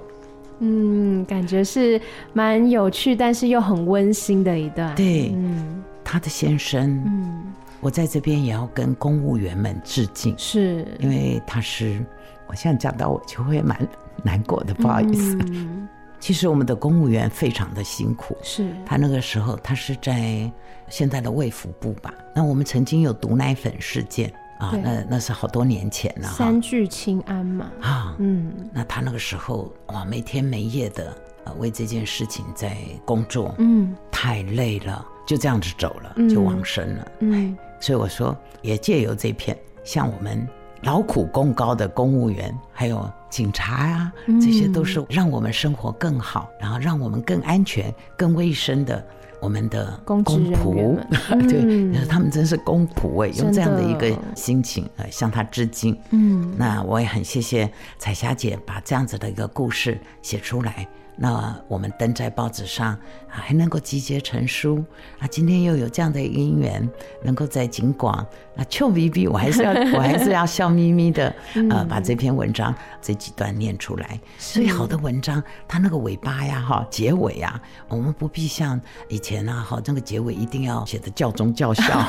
[0.57, 2.01] 嗯，感觉是
[2.33, 4.95] 蛮有趣，但是又很温馨的一段。
[4.95, 12.03] 对，嗯，他的先生，嗯，我在这边也要跟公务员们致敬，是因为他是，
[12.47, 13.88] 我现在讲到我就会蛮。
[14.23, 15.38] 难过的，不好意思。
[15.51, 15.88] 嗯、
[16.19, 18.36] 其实我们的公务员非常的辛苦。
[18.41, 20.51] 是他那个时候，他是在
[20.89, 22.12] 现在的卫福部吧？
[22.36, 26.28] 那我们曾经有毒奶粉事件啊，那那是好多年前了。
[26.30, 27.72] 三聚氰胺嘛。
[27.82, 31.10] 啊，嗯，那他那个时候哇，没天没夜的
[31.43, 37.12] 啊为这件事情在工作，嗯，太累了，就这样子走了，就往生了。
[37.20, 40.48] 嗯，所以我说，也借由这片，像我们。
[40.84, 49.04] 劳苦功高的公务员，还有警察呀、啊，这些都是让我们生活更好，然后让我们更安全、更卫生的
[49.39, 50.97] 我们的公仆。
[51.47, 55.97] 对，他们真是公仆哎，用这样的一个心情呃向他致敬。
[56.12, 60.88] 嗯，那我也很谢谢彩霞姐把这样子的一个故事写出来。
[61.19, 62.99] 那我们登在报纸上啊，
[63.30, 64.86] 还能够集结成书
[65.17, 66.88] 啊，今天又有这样的因缘，
[67.23, 68.13] 能够在景广
[68.56, 71.34] 啊，臭咪咪，我还是要 我还是要笑眯眯的，
[71.71, 74.19] 呃，把这篇文章这几段念出来。
[74.38, 82.06] 最好的文章，它那个尾巴呀，哈，结尾呀，我们不必像以前啊，哈，那个结尾一定要写的教忠教孝。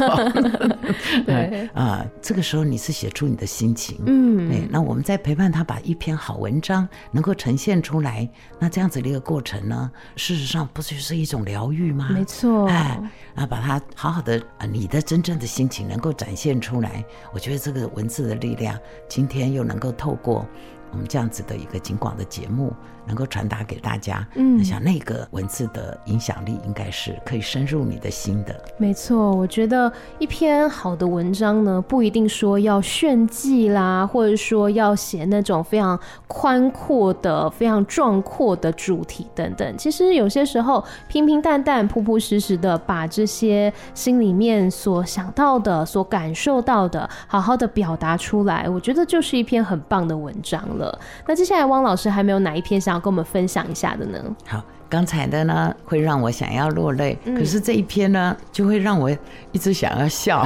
[1.25, 8.98] 对啊，这个时候你是写出你的心情，嗯，对，那我们在陪伴他把一篇好文章能够呈现出来，那这样子。
[9.01, 12.09] 这个过程呢，事实上不就是一种疗愈吗？
[12.11, 13.01] 没错，哎，
[13.35, 20.47] 然后把它好好的啊，你的真正的心情能够展现出来，我觉得这个文字的力量，今天又能够透过。
[20.91, 22.73] 我们这样子的一个景广的节目，
[23.09, 28.55] 能够传达给大家，嗯，想那个文字的影响力，应该是可以深入你的心的。
[28.77, 39.77] 没错，我觉得一篇好的文章呢，不一定说要炫技啦，或者说要写那种非常宽阔的、非常壮阔的主题等等。
[39.79, 50.99] 其实有些时候平平淡淡、朴朴实实的，把这些心里面所想到的、所感受到的，好好的表达出来，我觉得就是一篇很棒的文章了。
[51.27, 54.19] 那接下来汪老师还没有哪一篇想要跟我们分享一下的呢？
[54.45, 59.09] 好，刚才的呢会让我想要落泪，可是这一篇呢就会让我
[59.53, 60.45] 一直想要笑。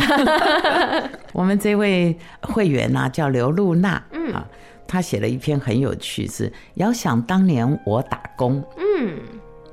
[1.32, 4.46] 我们这位会员呢叫刘露娜，嗯啊，
[4.86, 9.18] 她写了一篇很有趣，是遥想当年我打工，嗯。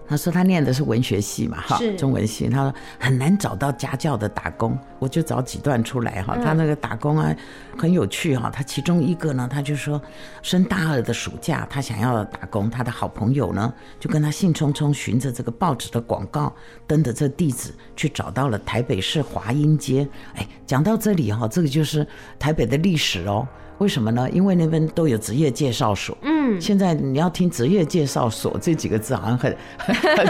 [0.09, 2.49] 他说他念的是文学系嘛，哈，中文系。
[2.49, 6.35] 他说很难找到家教的打工，我就找几段出来哈。
[6.43, 7.31] 他那个打工啊，
[7.77, 8.49] 很有趣哈。
[8.49, 10.01] 他其中一个呢，他就说，
[10.41, 16.51] 升大二的暑假，他想要打工，他的好朋友呢，就跟他兴冲冲循着这个报纸的广告
[16.87, 20.07] 登的这地址，去找到了台北市华阴街。
[20.33, 22.07] 哎，讲到这里哈，这个就是
[22.39, 23.47] 台北的历史哦。
[23.79, 24.29] 为什么呢？
[24.29, 26.17] 因为那边都有职业介绍所。
[26.21, 30.27] 嗯，现在你要听职业介绍所这几个字，好像很很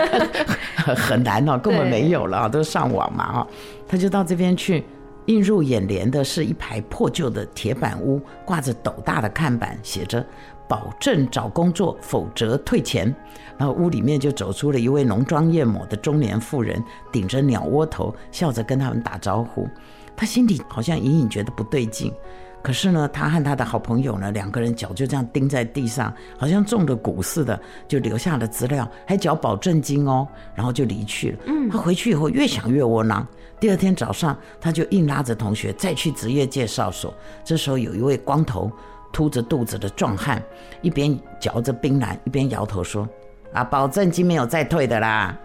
[0.75, 3.47] 很 很难哦，根本没有了啊，都上网嘛啊。
[3.87, 4.85] 他就到这边去，
[5.25, 10.23] 映入眼帘的是一排破旧的铁板屋，挂着斗大的看板，写着
[10.69, 13.13] “保证找工作，否则退钱”。
[13.57, 16.81] 然后屋里面就走出了一位浓妆艳抹的中年妇人，
[17.11, 19.67] 顶着鸟窝头，笑着跟他们打招呼。
[20.15, 22.13] 他心里好像隐隐觉得不对劲。
[22.61, 31.39] 可是呢，他和他的好朋友呢，两个人脚就这样钉在地上，好像中了蛊似的，就留下了资料，还缴保证金哦，然后就离去了。
[31.47, 33.25] 嗯，他回去以后越想越窝囊。
[33.59, 37.13] 第二天早上，他就硬拉着同学再去职业介绍所。
[37.43, 38.71] 这时候有一位光头、
[39.11, 40.41] 秃着肚子的壮汉，
[40.81, 43.07] 一边嚼着槟榔，一边摇头说
[43.53, 45.37] ：“啊，保证金没有再退的啦。”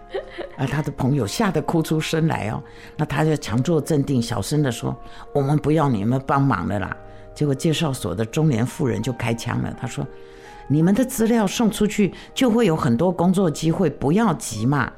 [0.57, 2.61] 而他的朋友吓得哭出声来哦。
[2.97, 4.95] 那他就强作镇定，小声地说
[5.33, 6.95] ：“我们不要你们帮忙了啦。”
[7.35, 9.75] 结果介绍所的中年妇人就开枪了。
[9.79, 10.07] 他说
[10.67, 14.91] ：“你们的资料送出去，就会有很多工作机会，不要急嘛。”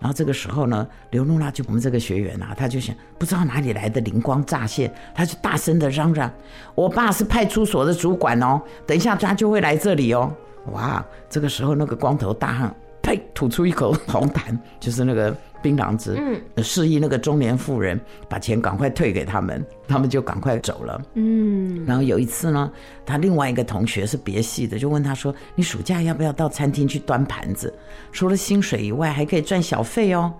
[0.00, 6.32] 然后这个时候呢，刘露娜就我们这个学员啊，他就想不知道哪里来的灵光乍现，他就大声的嚷嚷
[6.74, 10.32] ：“我爸是派出所的主管哦，等一下他就会来这里哦。”
[10.70, 11.04] 哇！
[11.28, 15.36] 这个时候那个光头大汉呸，吐出一口红痰， 就是那个。
[15.62, 21.00] 槟榔汁，嗯，示意那个中年妇人把钱赶快退给他们，他们就赶快走了。
[21.14, 22.68] 嗯，然后有一次呢，
[23.06, 27.72] 他另外一个同学是别系的，就问他说：“你暑假要不要到餐厅去端盘子？
[28.10, 30.34] 除了薪水以外，还可以赚小费哦。”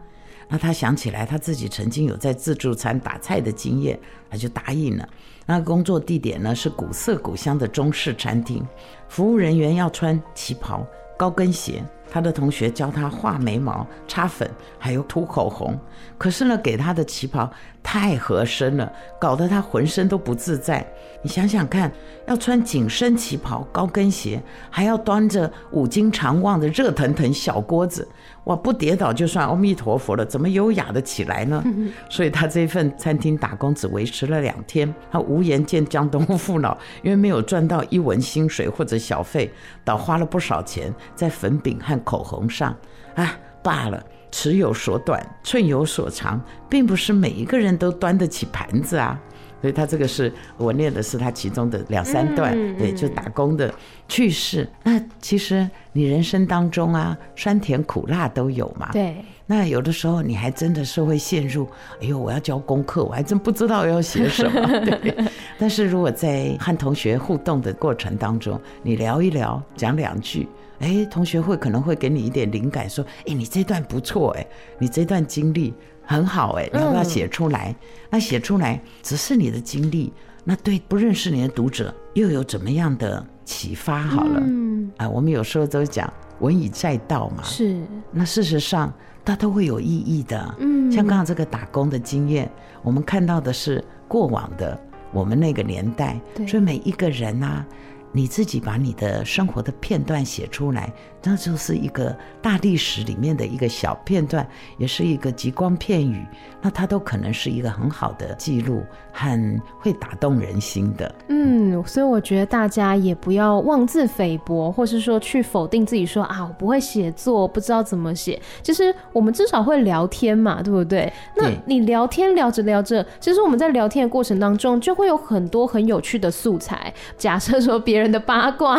[0.52, 5.08] 那他想起来他自己曾经有在自助餐打菜的经验，他就答应了。
[5.46, 8.62] 那工作地点呢是古色古香的中式餐厅，
[9.08, 10.86] 服务人员要穿旗袍、
[11.16, 11.82] 高跟鞋。
[12.10, 14.46] 他的同学教他画眉毛、擦粉，
[14.78, 15.74] 还有涂口红。
[16.18, 17.50] 可是呢，给他的旗袍
[17.82, 18.90] 太合身了，
[19.20, 20.86] 搞得他浑身都不自在。
[21.22, 21.90] 你想想看，
[22.26, 28.08] 要穿紧身旗袍、高跟鞋，还要端着五斤长旺的热腾腾小锅子。
[28.44, 31.62] 哇，不跌倒就算阿弥陀佛了，怎么优雅的起来呢？
[32.10, 39.52] 所以他这份餐厅打工只维持了两天，他无颜见江东父老，因为没有赚到一文薪水或者小费，
[39.84, 42.74] 倒花了不少钱在粉饼和口红上。
[43.14, 49.20] 啊，罢了，尺有所短，寸有所长，并不是每一个人都端得起盘子啊。
[49.60, 53.72] 所以他这个是我念的是他其中的两三段，嗯、对，就打工的
[54.08, 54.68] 趣事。
[54.82, 58.90] 那其实你人生当中啊，酸甜苦辣都有嘛。
[58.90, 59.14] 对。
[59.46, 61.68] 那有的时候你还真的是会陷入，
[62.00, 64.66] 哎呦，我要交功课，我还真不知道要写什么。
[64.82, 65.14] 对。
[65.58, 70.48] 但是如果在和同学互动的过程当中，你聊一聊，讲两句，
[70.82, 74.46] 哎，同学会可能会给你一点灵感，说，哎，你这段不错，哎，
[74.78, 75.72] 你这段经历。
[76.04, 77.70] 很好哎，你要不要写出来？
[77.70, 77.76] 嗯、
[78.10, 84.02] 那写出来只是你的经历，那对不认识你的读者又有怎么样的启发？
[84.02, 87.80] 好了，嗯，啊，我们有时候都讲文以载道嘛，是。
[88.10, 88.92] 那事实上
[89.24, 92.50] 它都会有意义的，嗯，像刚刚这个打工的经验，
[92.82, 94.78] 我们看到的是过往的
[95.12, 97.64] 我们那个年代，对，所以每一个人啊。
[98.12, 104.46] 你自己把你的生活的片段写出来，那就是一个大历史里面的一个小片段，
[104.76, 106.26] 也是一个极光片语，
[106.60, 111.14] 那它都可能是一个很好的记录，很会打动人心的。
[111.28, 118.40] 嗯，所以我觉得大家也不要妄自菲薄，或是说去否定自己说，说啊，我不会写作，不知道怎么写。
[118.62, 121.12] 其实我们至少会聊天嘛，对不对？
[121.34, 126.92] 那你聊天聊着聊着，其实我们在聊天的过程当中，就会有很多很有趣的素材。
[127.18, 128.12] 假设说别人。
[128.12, 128.78] 的八卦，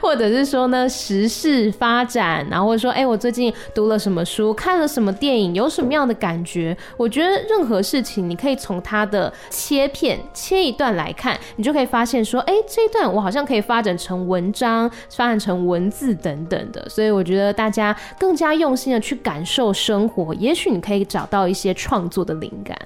[0.00, 6.74] 或者是说呢，时事发展，然后或者说，哎、欸，我最近读了什么书，看了什么电影，有什么样的感觉？
[6.96, 16.88] 我觉得任何事情，你可以从他的切片切一段来看，你就可以发现说，哎、欸，这一段我好像可以发展成文章，发展成文字等等的。
[16.88, 22.76] 所以我觉得大家更加用心的去感受生活，也许你可以找到一些创作的灵感。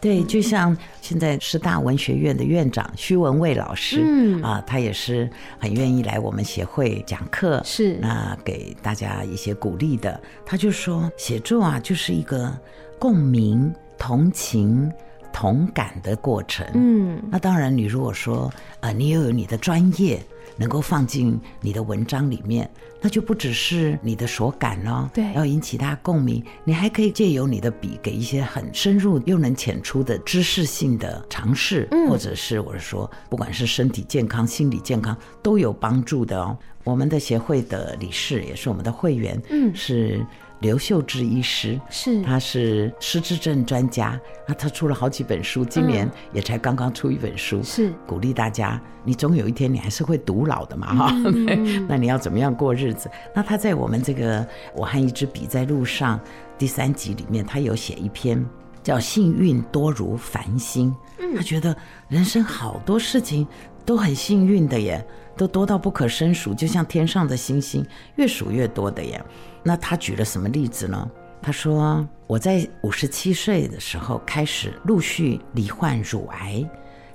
[0.00, 10.20] 对，就像现在师大文学院的院长徐文蔚老师，嗯啊，他也是很愿意来我们协会讲课，是那给大家一些鼓励的。
[10.44, 12.52] 他就说，写作啊，就是一个
[12.98, 14.92] 共鸣、同情、
[15.36, 16.66] 同感的过程。
[16.72, 20.18] 嗯，那当然，你如果说，呃，你又有你的专业。
[20.58, 22.70] 能够放进你的文章里面，
[23.02, 25.10] 那就不只是你的所感了。
[25.12, 36.56] 对，要引起大家共鸣，你还可以借由你的笔，给一些很深入又能浅出的知识性的尝试，嗯，或者是我是说，不管是身体健康、心理健康都有帮助的哦。
[36.84, 40.24] 我们的协会的理事也是我们的会员，嗯，是。
[40.60, 41.80] 刘秀芝医师。
[41.90, 47.92] 是，他是失智症专家啊，他出了好几本书，今年也才刚刚出一本书，是。
[48.06, 53.10] 鼓励大家，你总有一天你还是会独老的嘛哈， 嗯、那你要怎么样过日子？
[53.34, 56.20] 那他在我们这个我和一支笔在路上
[56.56, 58.44] 第三集里面，他有写一篇
[58.82, 60.94] 叫“幸运多如繁星”，
[61.36, 61.76] 他觉得
[62.08, 63.46] 人生好多事情
[63.84, 65.04] 都很幸运的耶，
[65.36, 67.84] 都多到不可胜数，就像天上的星星，
[68.14, 69.22] 越数越多的耶。
[69.66, 71.10] 那他举了什么例子呢？
[71.42, 76.64] 他说：“我在五十七岁的时候开始陆续罹患乳癌，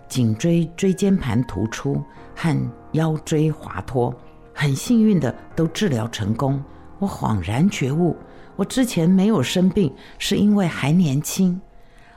[0.09, 2.03] 颈椎椎间盘突出
[2.35, 4.13] 和腰椎滑脱，
[4.53, 6.61] 很幸运的都治疗成功。
[6.99, 8.17] 我恍然觉悟，
[8.57, 11.59] 我之前没有生病，是因为还年轻，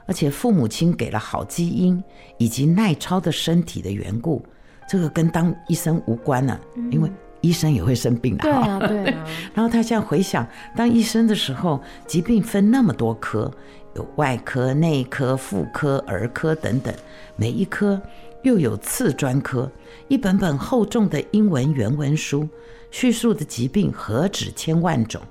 [0.05, 2.03] 而且父母亲给了好基因
[2.37, 4.45] 以及耐操的身体的缘故。
[4.85, 6.59] 这个跟当医生无关了，
[6.91, 7.09] 因为。”
[7.45, 9.25] 医生也会生病的，对啊， 对啊。
[9.53, 13.51] 然后他现在回想，当医生的时候，疾病分那么多科，
[13.95, 16.91] 有外科、内科、妇科、儿科等等，
[17.35, 18.01] 每一科
[18.41, 19.71] 又有次专科，
[20.07, 22.49] 一本本厚重的英文原文书，
[22.89, 25.21] 叙述的疾病何止千万种，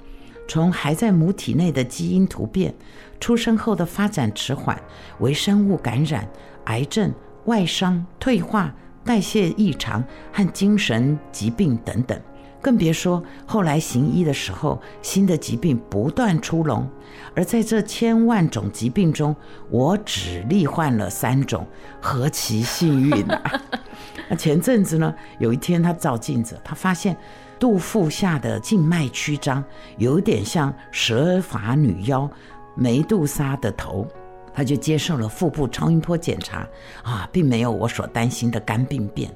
[0.46, 2.72] 从还在母体内的基因突变，
[3.18, 4.80] 出生后的发展迟缓，
[5.18, 6.28] 微生物感染、
[6.66, 7.12] 癌症、
[7.46, 8.72] 外伤、退化。
[9.04, 10.02] 代谢异常
[10.32, 12.18] 和精神疾病等等，
[12.60, 16.88] 更别说后来行医的时候，新的疾病不断出笼。
[17.36, 19.36] 而在这千万种疾病中，
[19.70, 21.66] 我只罹患了三种，
[22.00, 23.60] 何其幸运啊！
[24.28, 27.16] 那前阵子呢，有一天他照镜子，他发现
[27.58, 29.62] 肚腹下的静脉曲张，
[29.98, 32.28] 有点像蛇发女妖
[32.74, 34.06] 梅杜莎的头。
[34.54, 36.66] 他就接受了腹部超音波检查，
[37.02, 39.30] 啊，并没有我所担心的肝病变。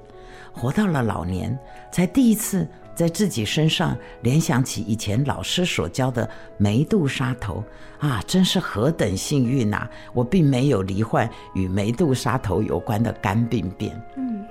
[0.53, 1.57] 活到了老年，
[1.91, 7.62] 才第一次在自己身上联想起以前老师所教的梅杜莎头，
[7.99, 9.89] 啊，真是何等幸运呐！
[10.12, 14.01] 我并没有罹患与梅杜莎头有关的肝病变。
[14.16, 14.45] 嗯，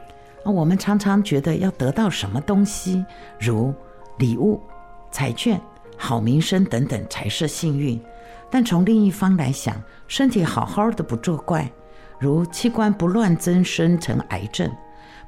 [0.46, 3.04] 我们常常觉得要得到什么东西，
[3.38, 3.74] 如
[4.18, 4.62] 礼物、
[5.12, 5.60] 彩券、
[5.98, 8.00] 好名声等等，才是幸运。
[8.50, 9.76] 但从另一方来想，
[10.08, 11.70] 身体好好的不作怪，
[12.18, 14.72] 如器官不乱增生成癌症，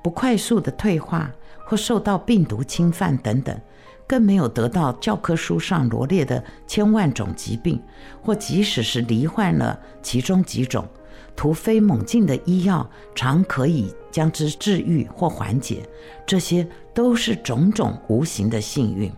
[0.01, 1.29] 不快速的退化
[1.65, 3.59] 或受到病毒侵犯等等，
[4.07, 7.81] 更没有得到教科书上罗列的千万种疾病，
[8.21, 10.87] 或即使是罹患了其中几种，
[11.35, 15.83] 突飞猛进的医药常可以将之治愈或缓解，
[16.25, 19.11] 这些都是种种无形的幸运。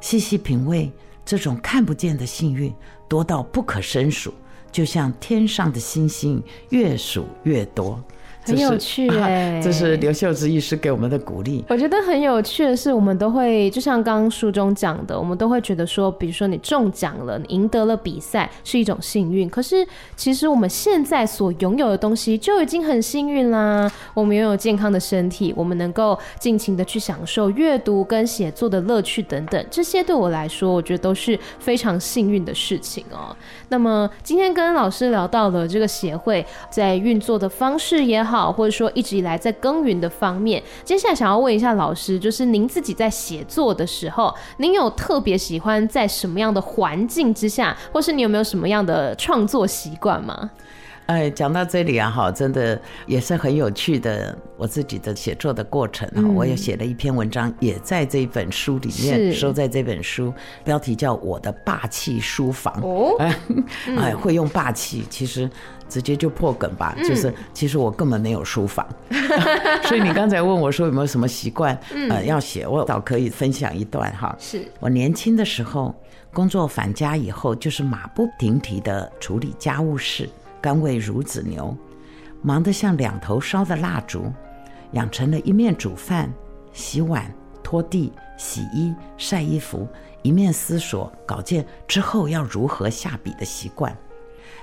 [0.00, 0.92] 细细品味。
[1.24, 2.72] 这种看不见的幸运
[3.08, 4.32] 多到不可胜数，
[4.70, 7.98] 就像天上的星星，越数越多。
[8.52, 11.64] 很有趣哎，这是刘秀芝医师给我们的鼓励。
[11.68, 19.48] 我觉得很有趣的是，我们都会就像刚刚书中讲的，我们都会觉得说，比如说你中奖了，你赢得了比赛是一种幸运。
[19.48, 19.86] 可是
[20.16, 23.90] 其实我们现在所拥有的东西就已经很幸运啦。
[24.14, 33.34] 我们拥有健康的身体，我们能够尽情的去享受阅读跟写作的乐趣等等，这些对我来说，我觉得都是非常幸运的事情哦。
[33.68, 38.48] 那么今天跟老师聊到了这个协会在运作的方式也好。
[38.58, 50.50] 或者说一直以来在耕耘的方面，接下来想要问一下老师，就是您自己在写作的时候，您有特别喜欢在什么样的环境之下，或是你有没有什么样的创作习惯吗？
[51.08, 60.30] 哎，讲到这里啊，哈，真的也是很有趣的，我自己的写作的过程啊，嗯、我也写了一篇文章，也在这本书里面收在这本书，
[60.62, 63.16] 标题叫《我的霸气书房》哦，
[63.96, 65.48] 哎，会用霸气，其实
[65.88, 68.86] 直接就破梗吧，嗯、就是其实我根本没有书房，
[69.88, 71.74] 所以你刚才问我说有没有什么习惯，
[72.10, 74.62] 呃，要写，我倒可以分享一段哈，是。
[74.78, 75.94] 我年轻的时候，
[76.34, 80.28] 工作返家以后，就是马不停蹄的处理家务事。
[80.60, 81.76] 甘为孺子牛，
[82.42, 84.32] 忙得像两头烧的蜡烛，
[84.92, 86.32] 养成了一面煮饭、
[86.72, 87.32] 洗碗、
[87.62, 89.86] 拖地、洗衣、晒衣服，
[90.22, 93.96] 一面思索稿件之后要如何下笔的习惯。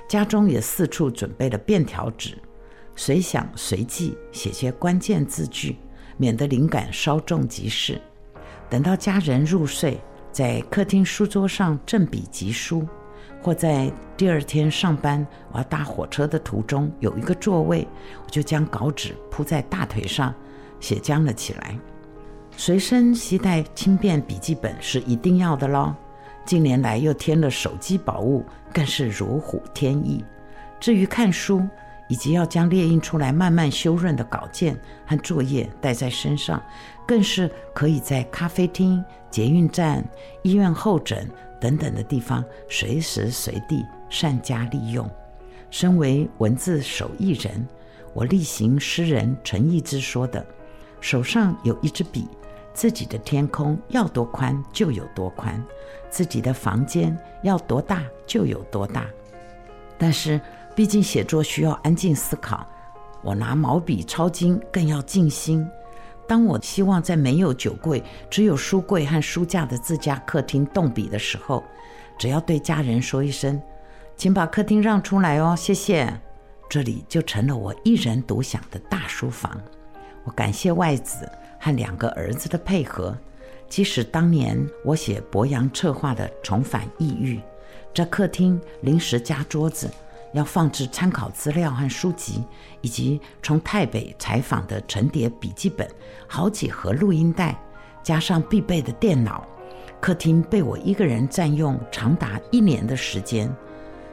[0.08, 2.38] 家中也四处准备了便条纸，
[2.96, 5.78] 随想随记写些关键字句，
[6.18, 8.00] 免得灵感稍纵即逝。
[8.70, 10.00] 等到家人入睡，
[10.32, 12.88] 在客厅书桌上正笔疾书，
[13.46, 17.88] 或在第二天上班我要搭火车的途中有一个座位，
[18.24, 20.34] 我就将稿纸铺在大腿上，
[20.80, 21.78] 写将了起来。
[22.58, 25.94] 随身携带轻便笔记本是一定要的喽。
[26.44, 28.44] 近年来又添了手机宝物，
[28.74, 30.26] 更是如虎添翼。
[30.80, 31.62] 至于看书，
[32.10, 34.76] 以及要将列印出来慢慢修润的稿件
[35.06, 36.60] 和作业带在身上，
[37.06, 40.04] 更是可以在咖啡厅、捷运站、
[40.42, 41.30] 医院候诊
[41.66, 45.10] 等等的地方随时随地善加利用。
[45.72, 47.68] 身为文字手艺人，
[48.14, 50.46] 我力行诗人陈逸之说的
[51.02, 52.28] ：“手上有一支笔。”
[52.72, 55.64] 自己的天空要多宽就有多宽，
[56.10, 59.08] 自己的房间要多大就有多大。
[59.98, 60.40] 但是，
[60.76, 62.68] 毕竟写作需要安静思考，
[63.24, 65.68] 我拿毛笔抄经更要静心。
[66.28, 71.64] 当我希望在没有酒柜、只有书柜和书架的自家客厅动笔的时候，
[72.18, 73.62] 只要对家人说一声
[74.18, 76.12] ：“请把客厅让出来哦，谢谢。”
[76.70, 79.62] 这里就成了我一人独享的大书房。
[80.24, 81.30] 我感谢外子。
[81.58, 83.18] 和两个儿子的配合，
[83.68, 87.38] 即使当年我写博洋策划的《重返异域》，
[87.92, 89.90] 这客厅临时加桌子，
[90.36, 92.44] 要放置参考资料和书籍，
[92.82, 95.90] 以及从台北采访的陈叠笔记本，
[96.28, 97.58] 好几盒录音带，
[98.04, 99.48] 加上必备的电脑，
[100.00, 103.50] 客厅被我一个人占用长达一年的时间，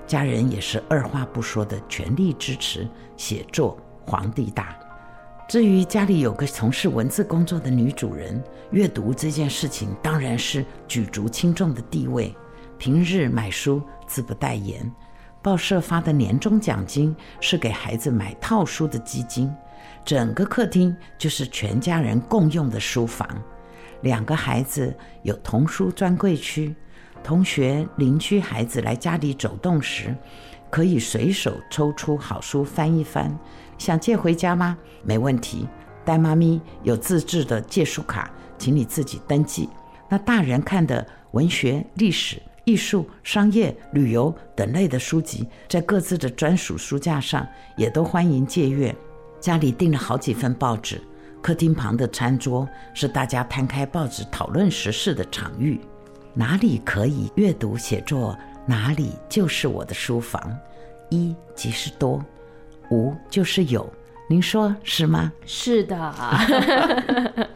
[0.06, 3.76] 家人也是二话不说的全力支持写作。
[4.04, 4.76] 皇帝大。
[5.48, 8.42] 至于家里有个从事文字工作的女主人，
[8.72, 12.34] 阅读这件事情当然是举足轻重的地位。
[12.78, 14.92] 平日买书自不待言，
[15.42, 19.52] 报社发的年终奖金是给孩子买套书的基金。
[20.04, 23.28] 整个客厅就是全家人共用的书房。
[24.02, 26.74] 两个孩子有童书专柜区，
[27.22, 30.14] 同学、邻居孩子来家里走动时，
[30.70, 33.36] 可以随手抽出好书翻一翻。
[33.78, 34.76] 想借回家吗？
[35.04, 35.68] 没问题，
[36.04, 39.68] 带妈咪有自制的借书卡，请你自己登记。
[40.08, 47.46] 那大人看的文学、历史、艺术、商业、旅游等类的书籍，在各自的专属书架上，
[47.76, 48.94] 也都欢迎借阅。
[49.40, 51.00] 家里订了好几份报纸，
[51.40, 55.80] 客厅旁的餐桌是大家摊开报纸讨论时事的场域。
[56.34, 60.56] 哪里可以阅读写作，哪里就是我的书房。
[61.10, 62.24] 一即是多。
[62.90, 63.90] 无就是有，
[64.28, 65.32] 您说是吗？
[65.44, 65.96] 是的。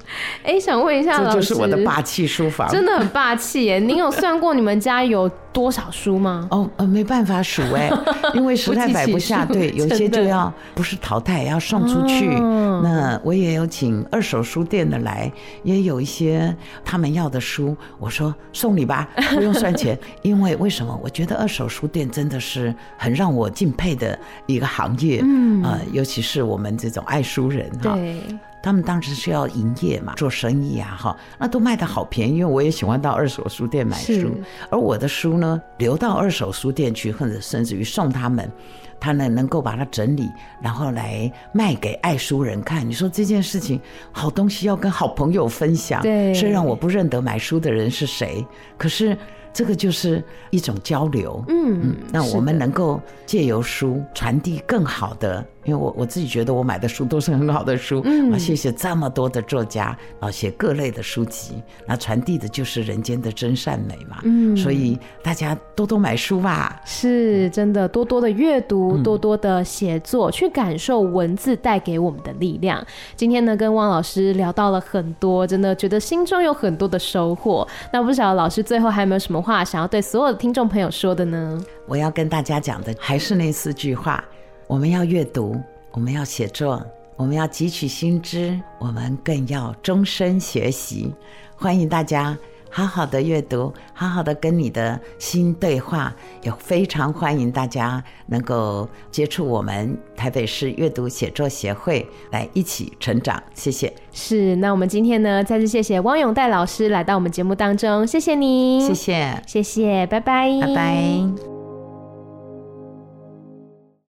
[0.45, 3.79] 哎，想问一下老师，这就是我的霸气书房，真的很霸气耶！
[3.79, 6.47] 您有算过你们家有多少书吗？
[6.51, 7.91] 哦，呃，没办法数哎，
[8.35, 9.43] 因为实在摆不下。
[9.47, 12.29] 对，有些就要不是淘汰，要送出去。
[12.37, 15.33] 哦、那我也有请二手书店的来，
[15.63, 16.55] 也有一些
[16.85, 19.99] 他们要的书，我说送你吧， 不用算钱。
[20.21, 21.01] 因为为什么？
[21.03, 25.23] 我觉得二手书店真的是很让我敬佩的一个行业。
[25.25, 27.95] 嗯，呃，尤其是我们这种爱书人哈。
[27.95, 28.21] 对。
[28.67, 34.29] 他们当时是要营业嘛，做生意啊，哈，那都卖的好便宜，因为我也喜欢到二手书店买书，
[34.69, 38.51] 而我的书呢，留到二手书店去，或者甚至于送他们，
[38.99, 40.29] 他呢能够把它整理，
[40.61, 42.85] 然后来卖给爱书人看。
[42.85, 46.03] 你说这件事情，好东西要跟好朋友分享。
[46.03, 48.45] 对，虽然我不认得买书的人是谁，
[48.77, 49.17] 可是。
[49.57, 72.85] 这个就是一种交流，嗯嗯，那我们能够借由书传递更好的，因为我我自己觉得我买的书都是很好的书，嗯，啊，谢谢这么多的作家啊，写各类的书籍，那传递的就是人间的真善美嘛，嗯，所以大家多多买书吧，是真的，多多的阅读，多多的写作，去感受文字带给我们的力量。
[73.17, 77.67] 今天呢，跟汪老师聊到了很多，真的觉得心中有很多的收获。
[77.93, 81.61] 那不晓得老师最后还有没有什么话想要对所有的听众朋友说的呢？
[81.87, 84.23] 我要跟大家讲的还是那四句话：
[84.67, 85.61] 我们要阅读，
[85.93, 86.85] 我们要写作，
[87.17, 91.13] 我们要汲取新知，我们更要终身学习。
[91.57, 92.37] 欢迎大家。
[92.69, 103.43] 好好的阅读，好好的跟你的心对话，也非常欢迎大家能够接触我们台北市阅读写作协会，来一起成长。
[103.55, 103.91] 谢谢。
[104.13, 111.56] 是，那我们今天呢，再次谢谢汪永代老师来到我们节目当中，谢谢你，谢谢，谢谢，拜拜，拜拜。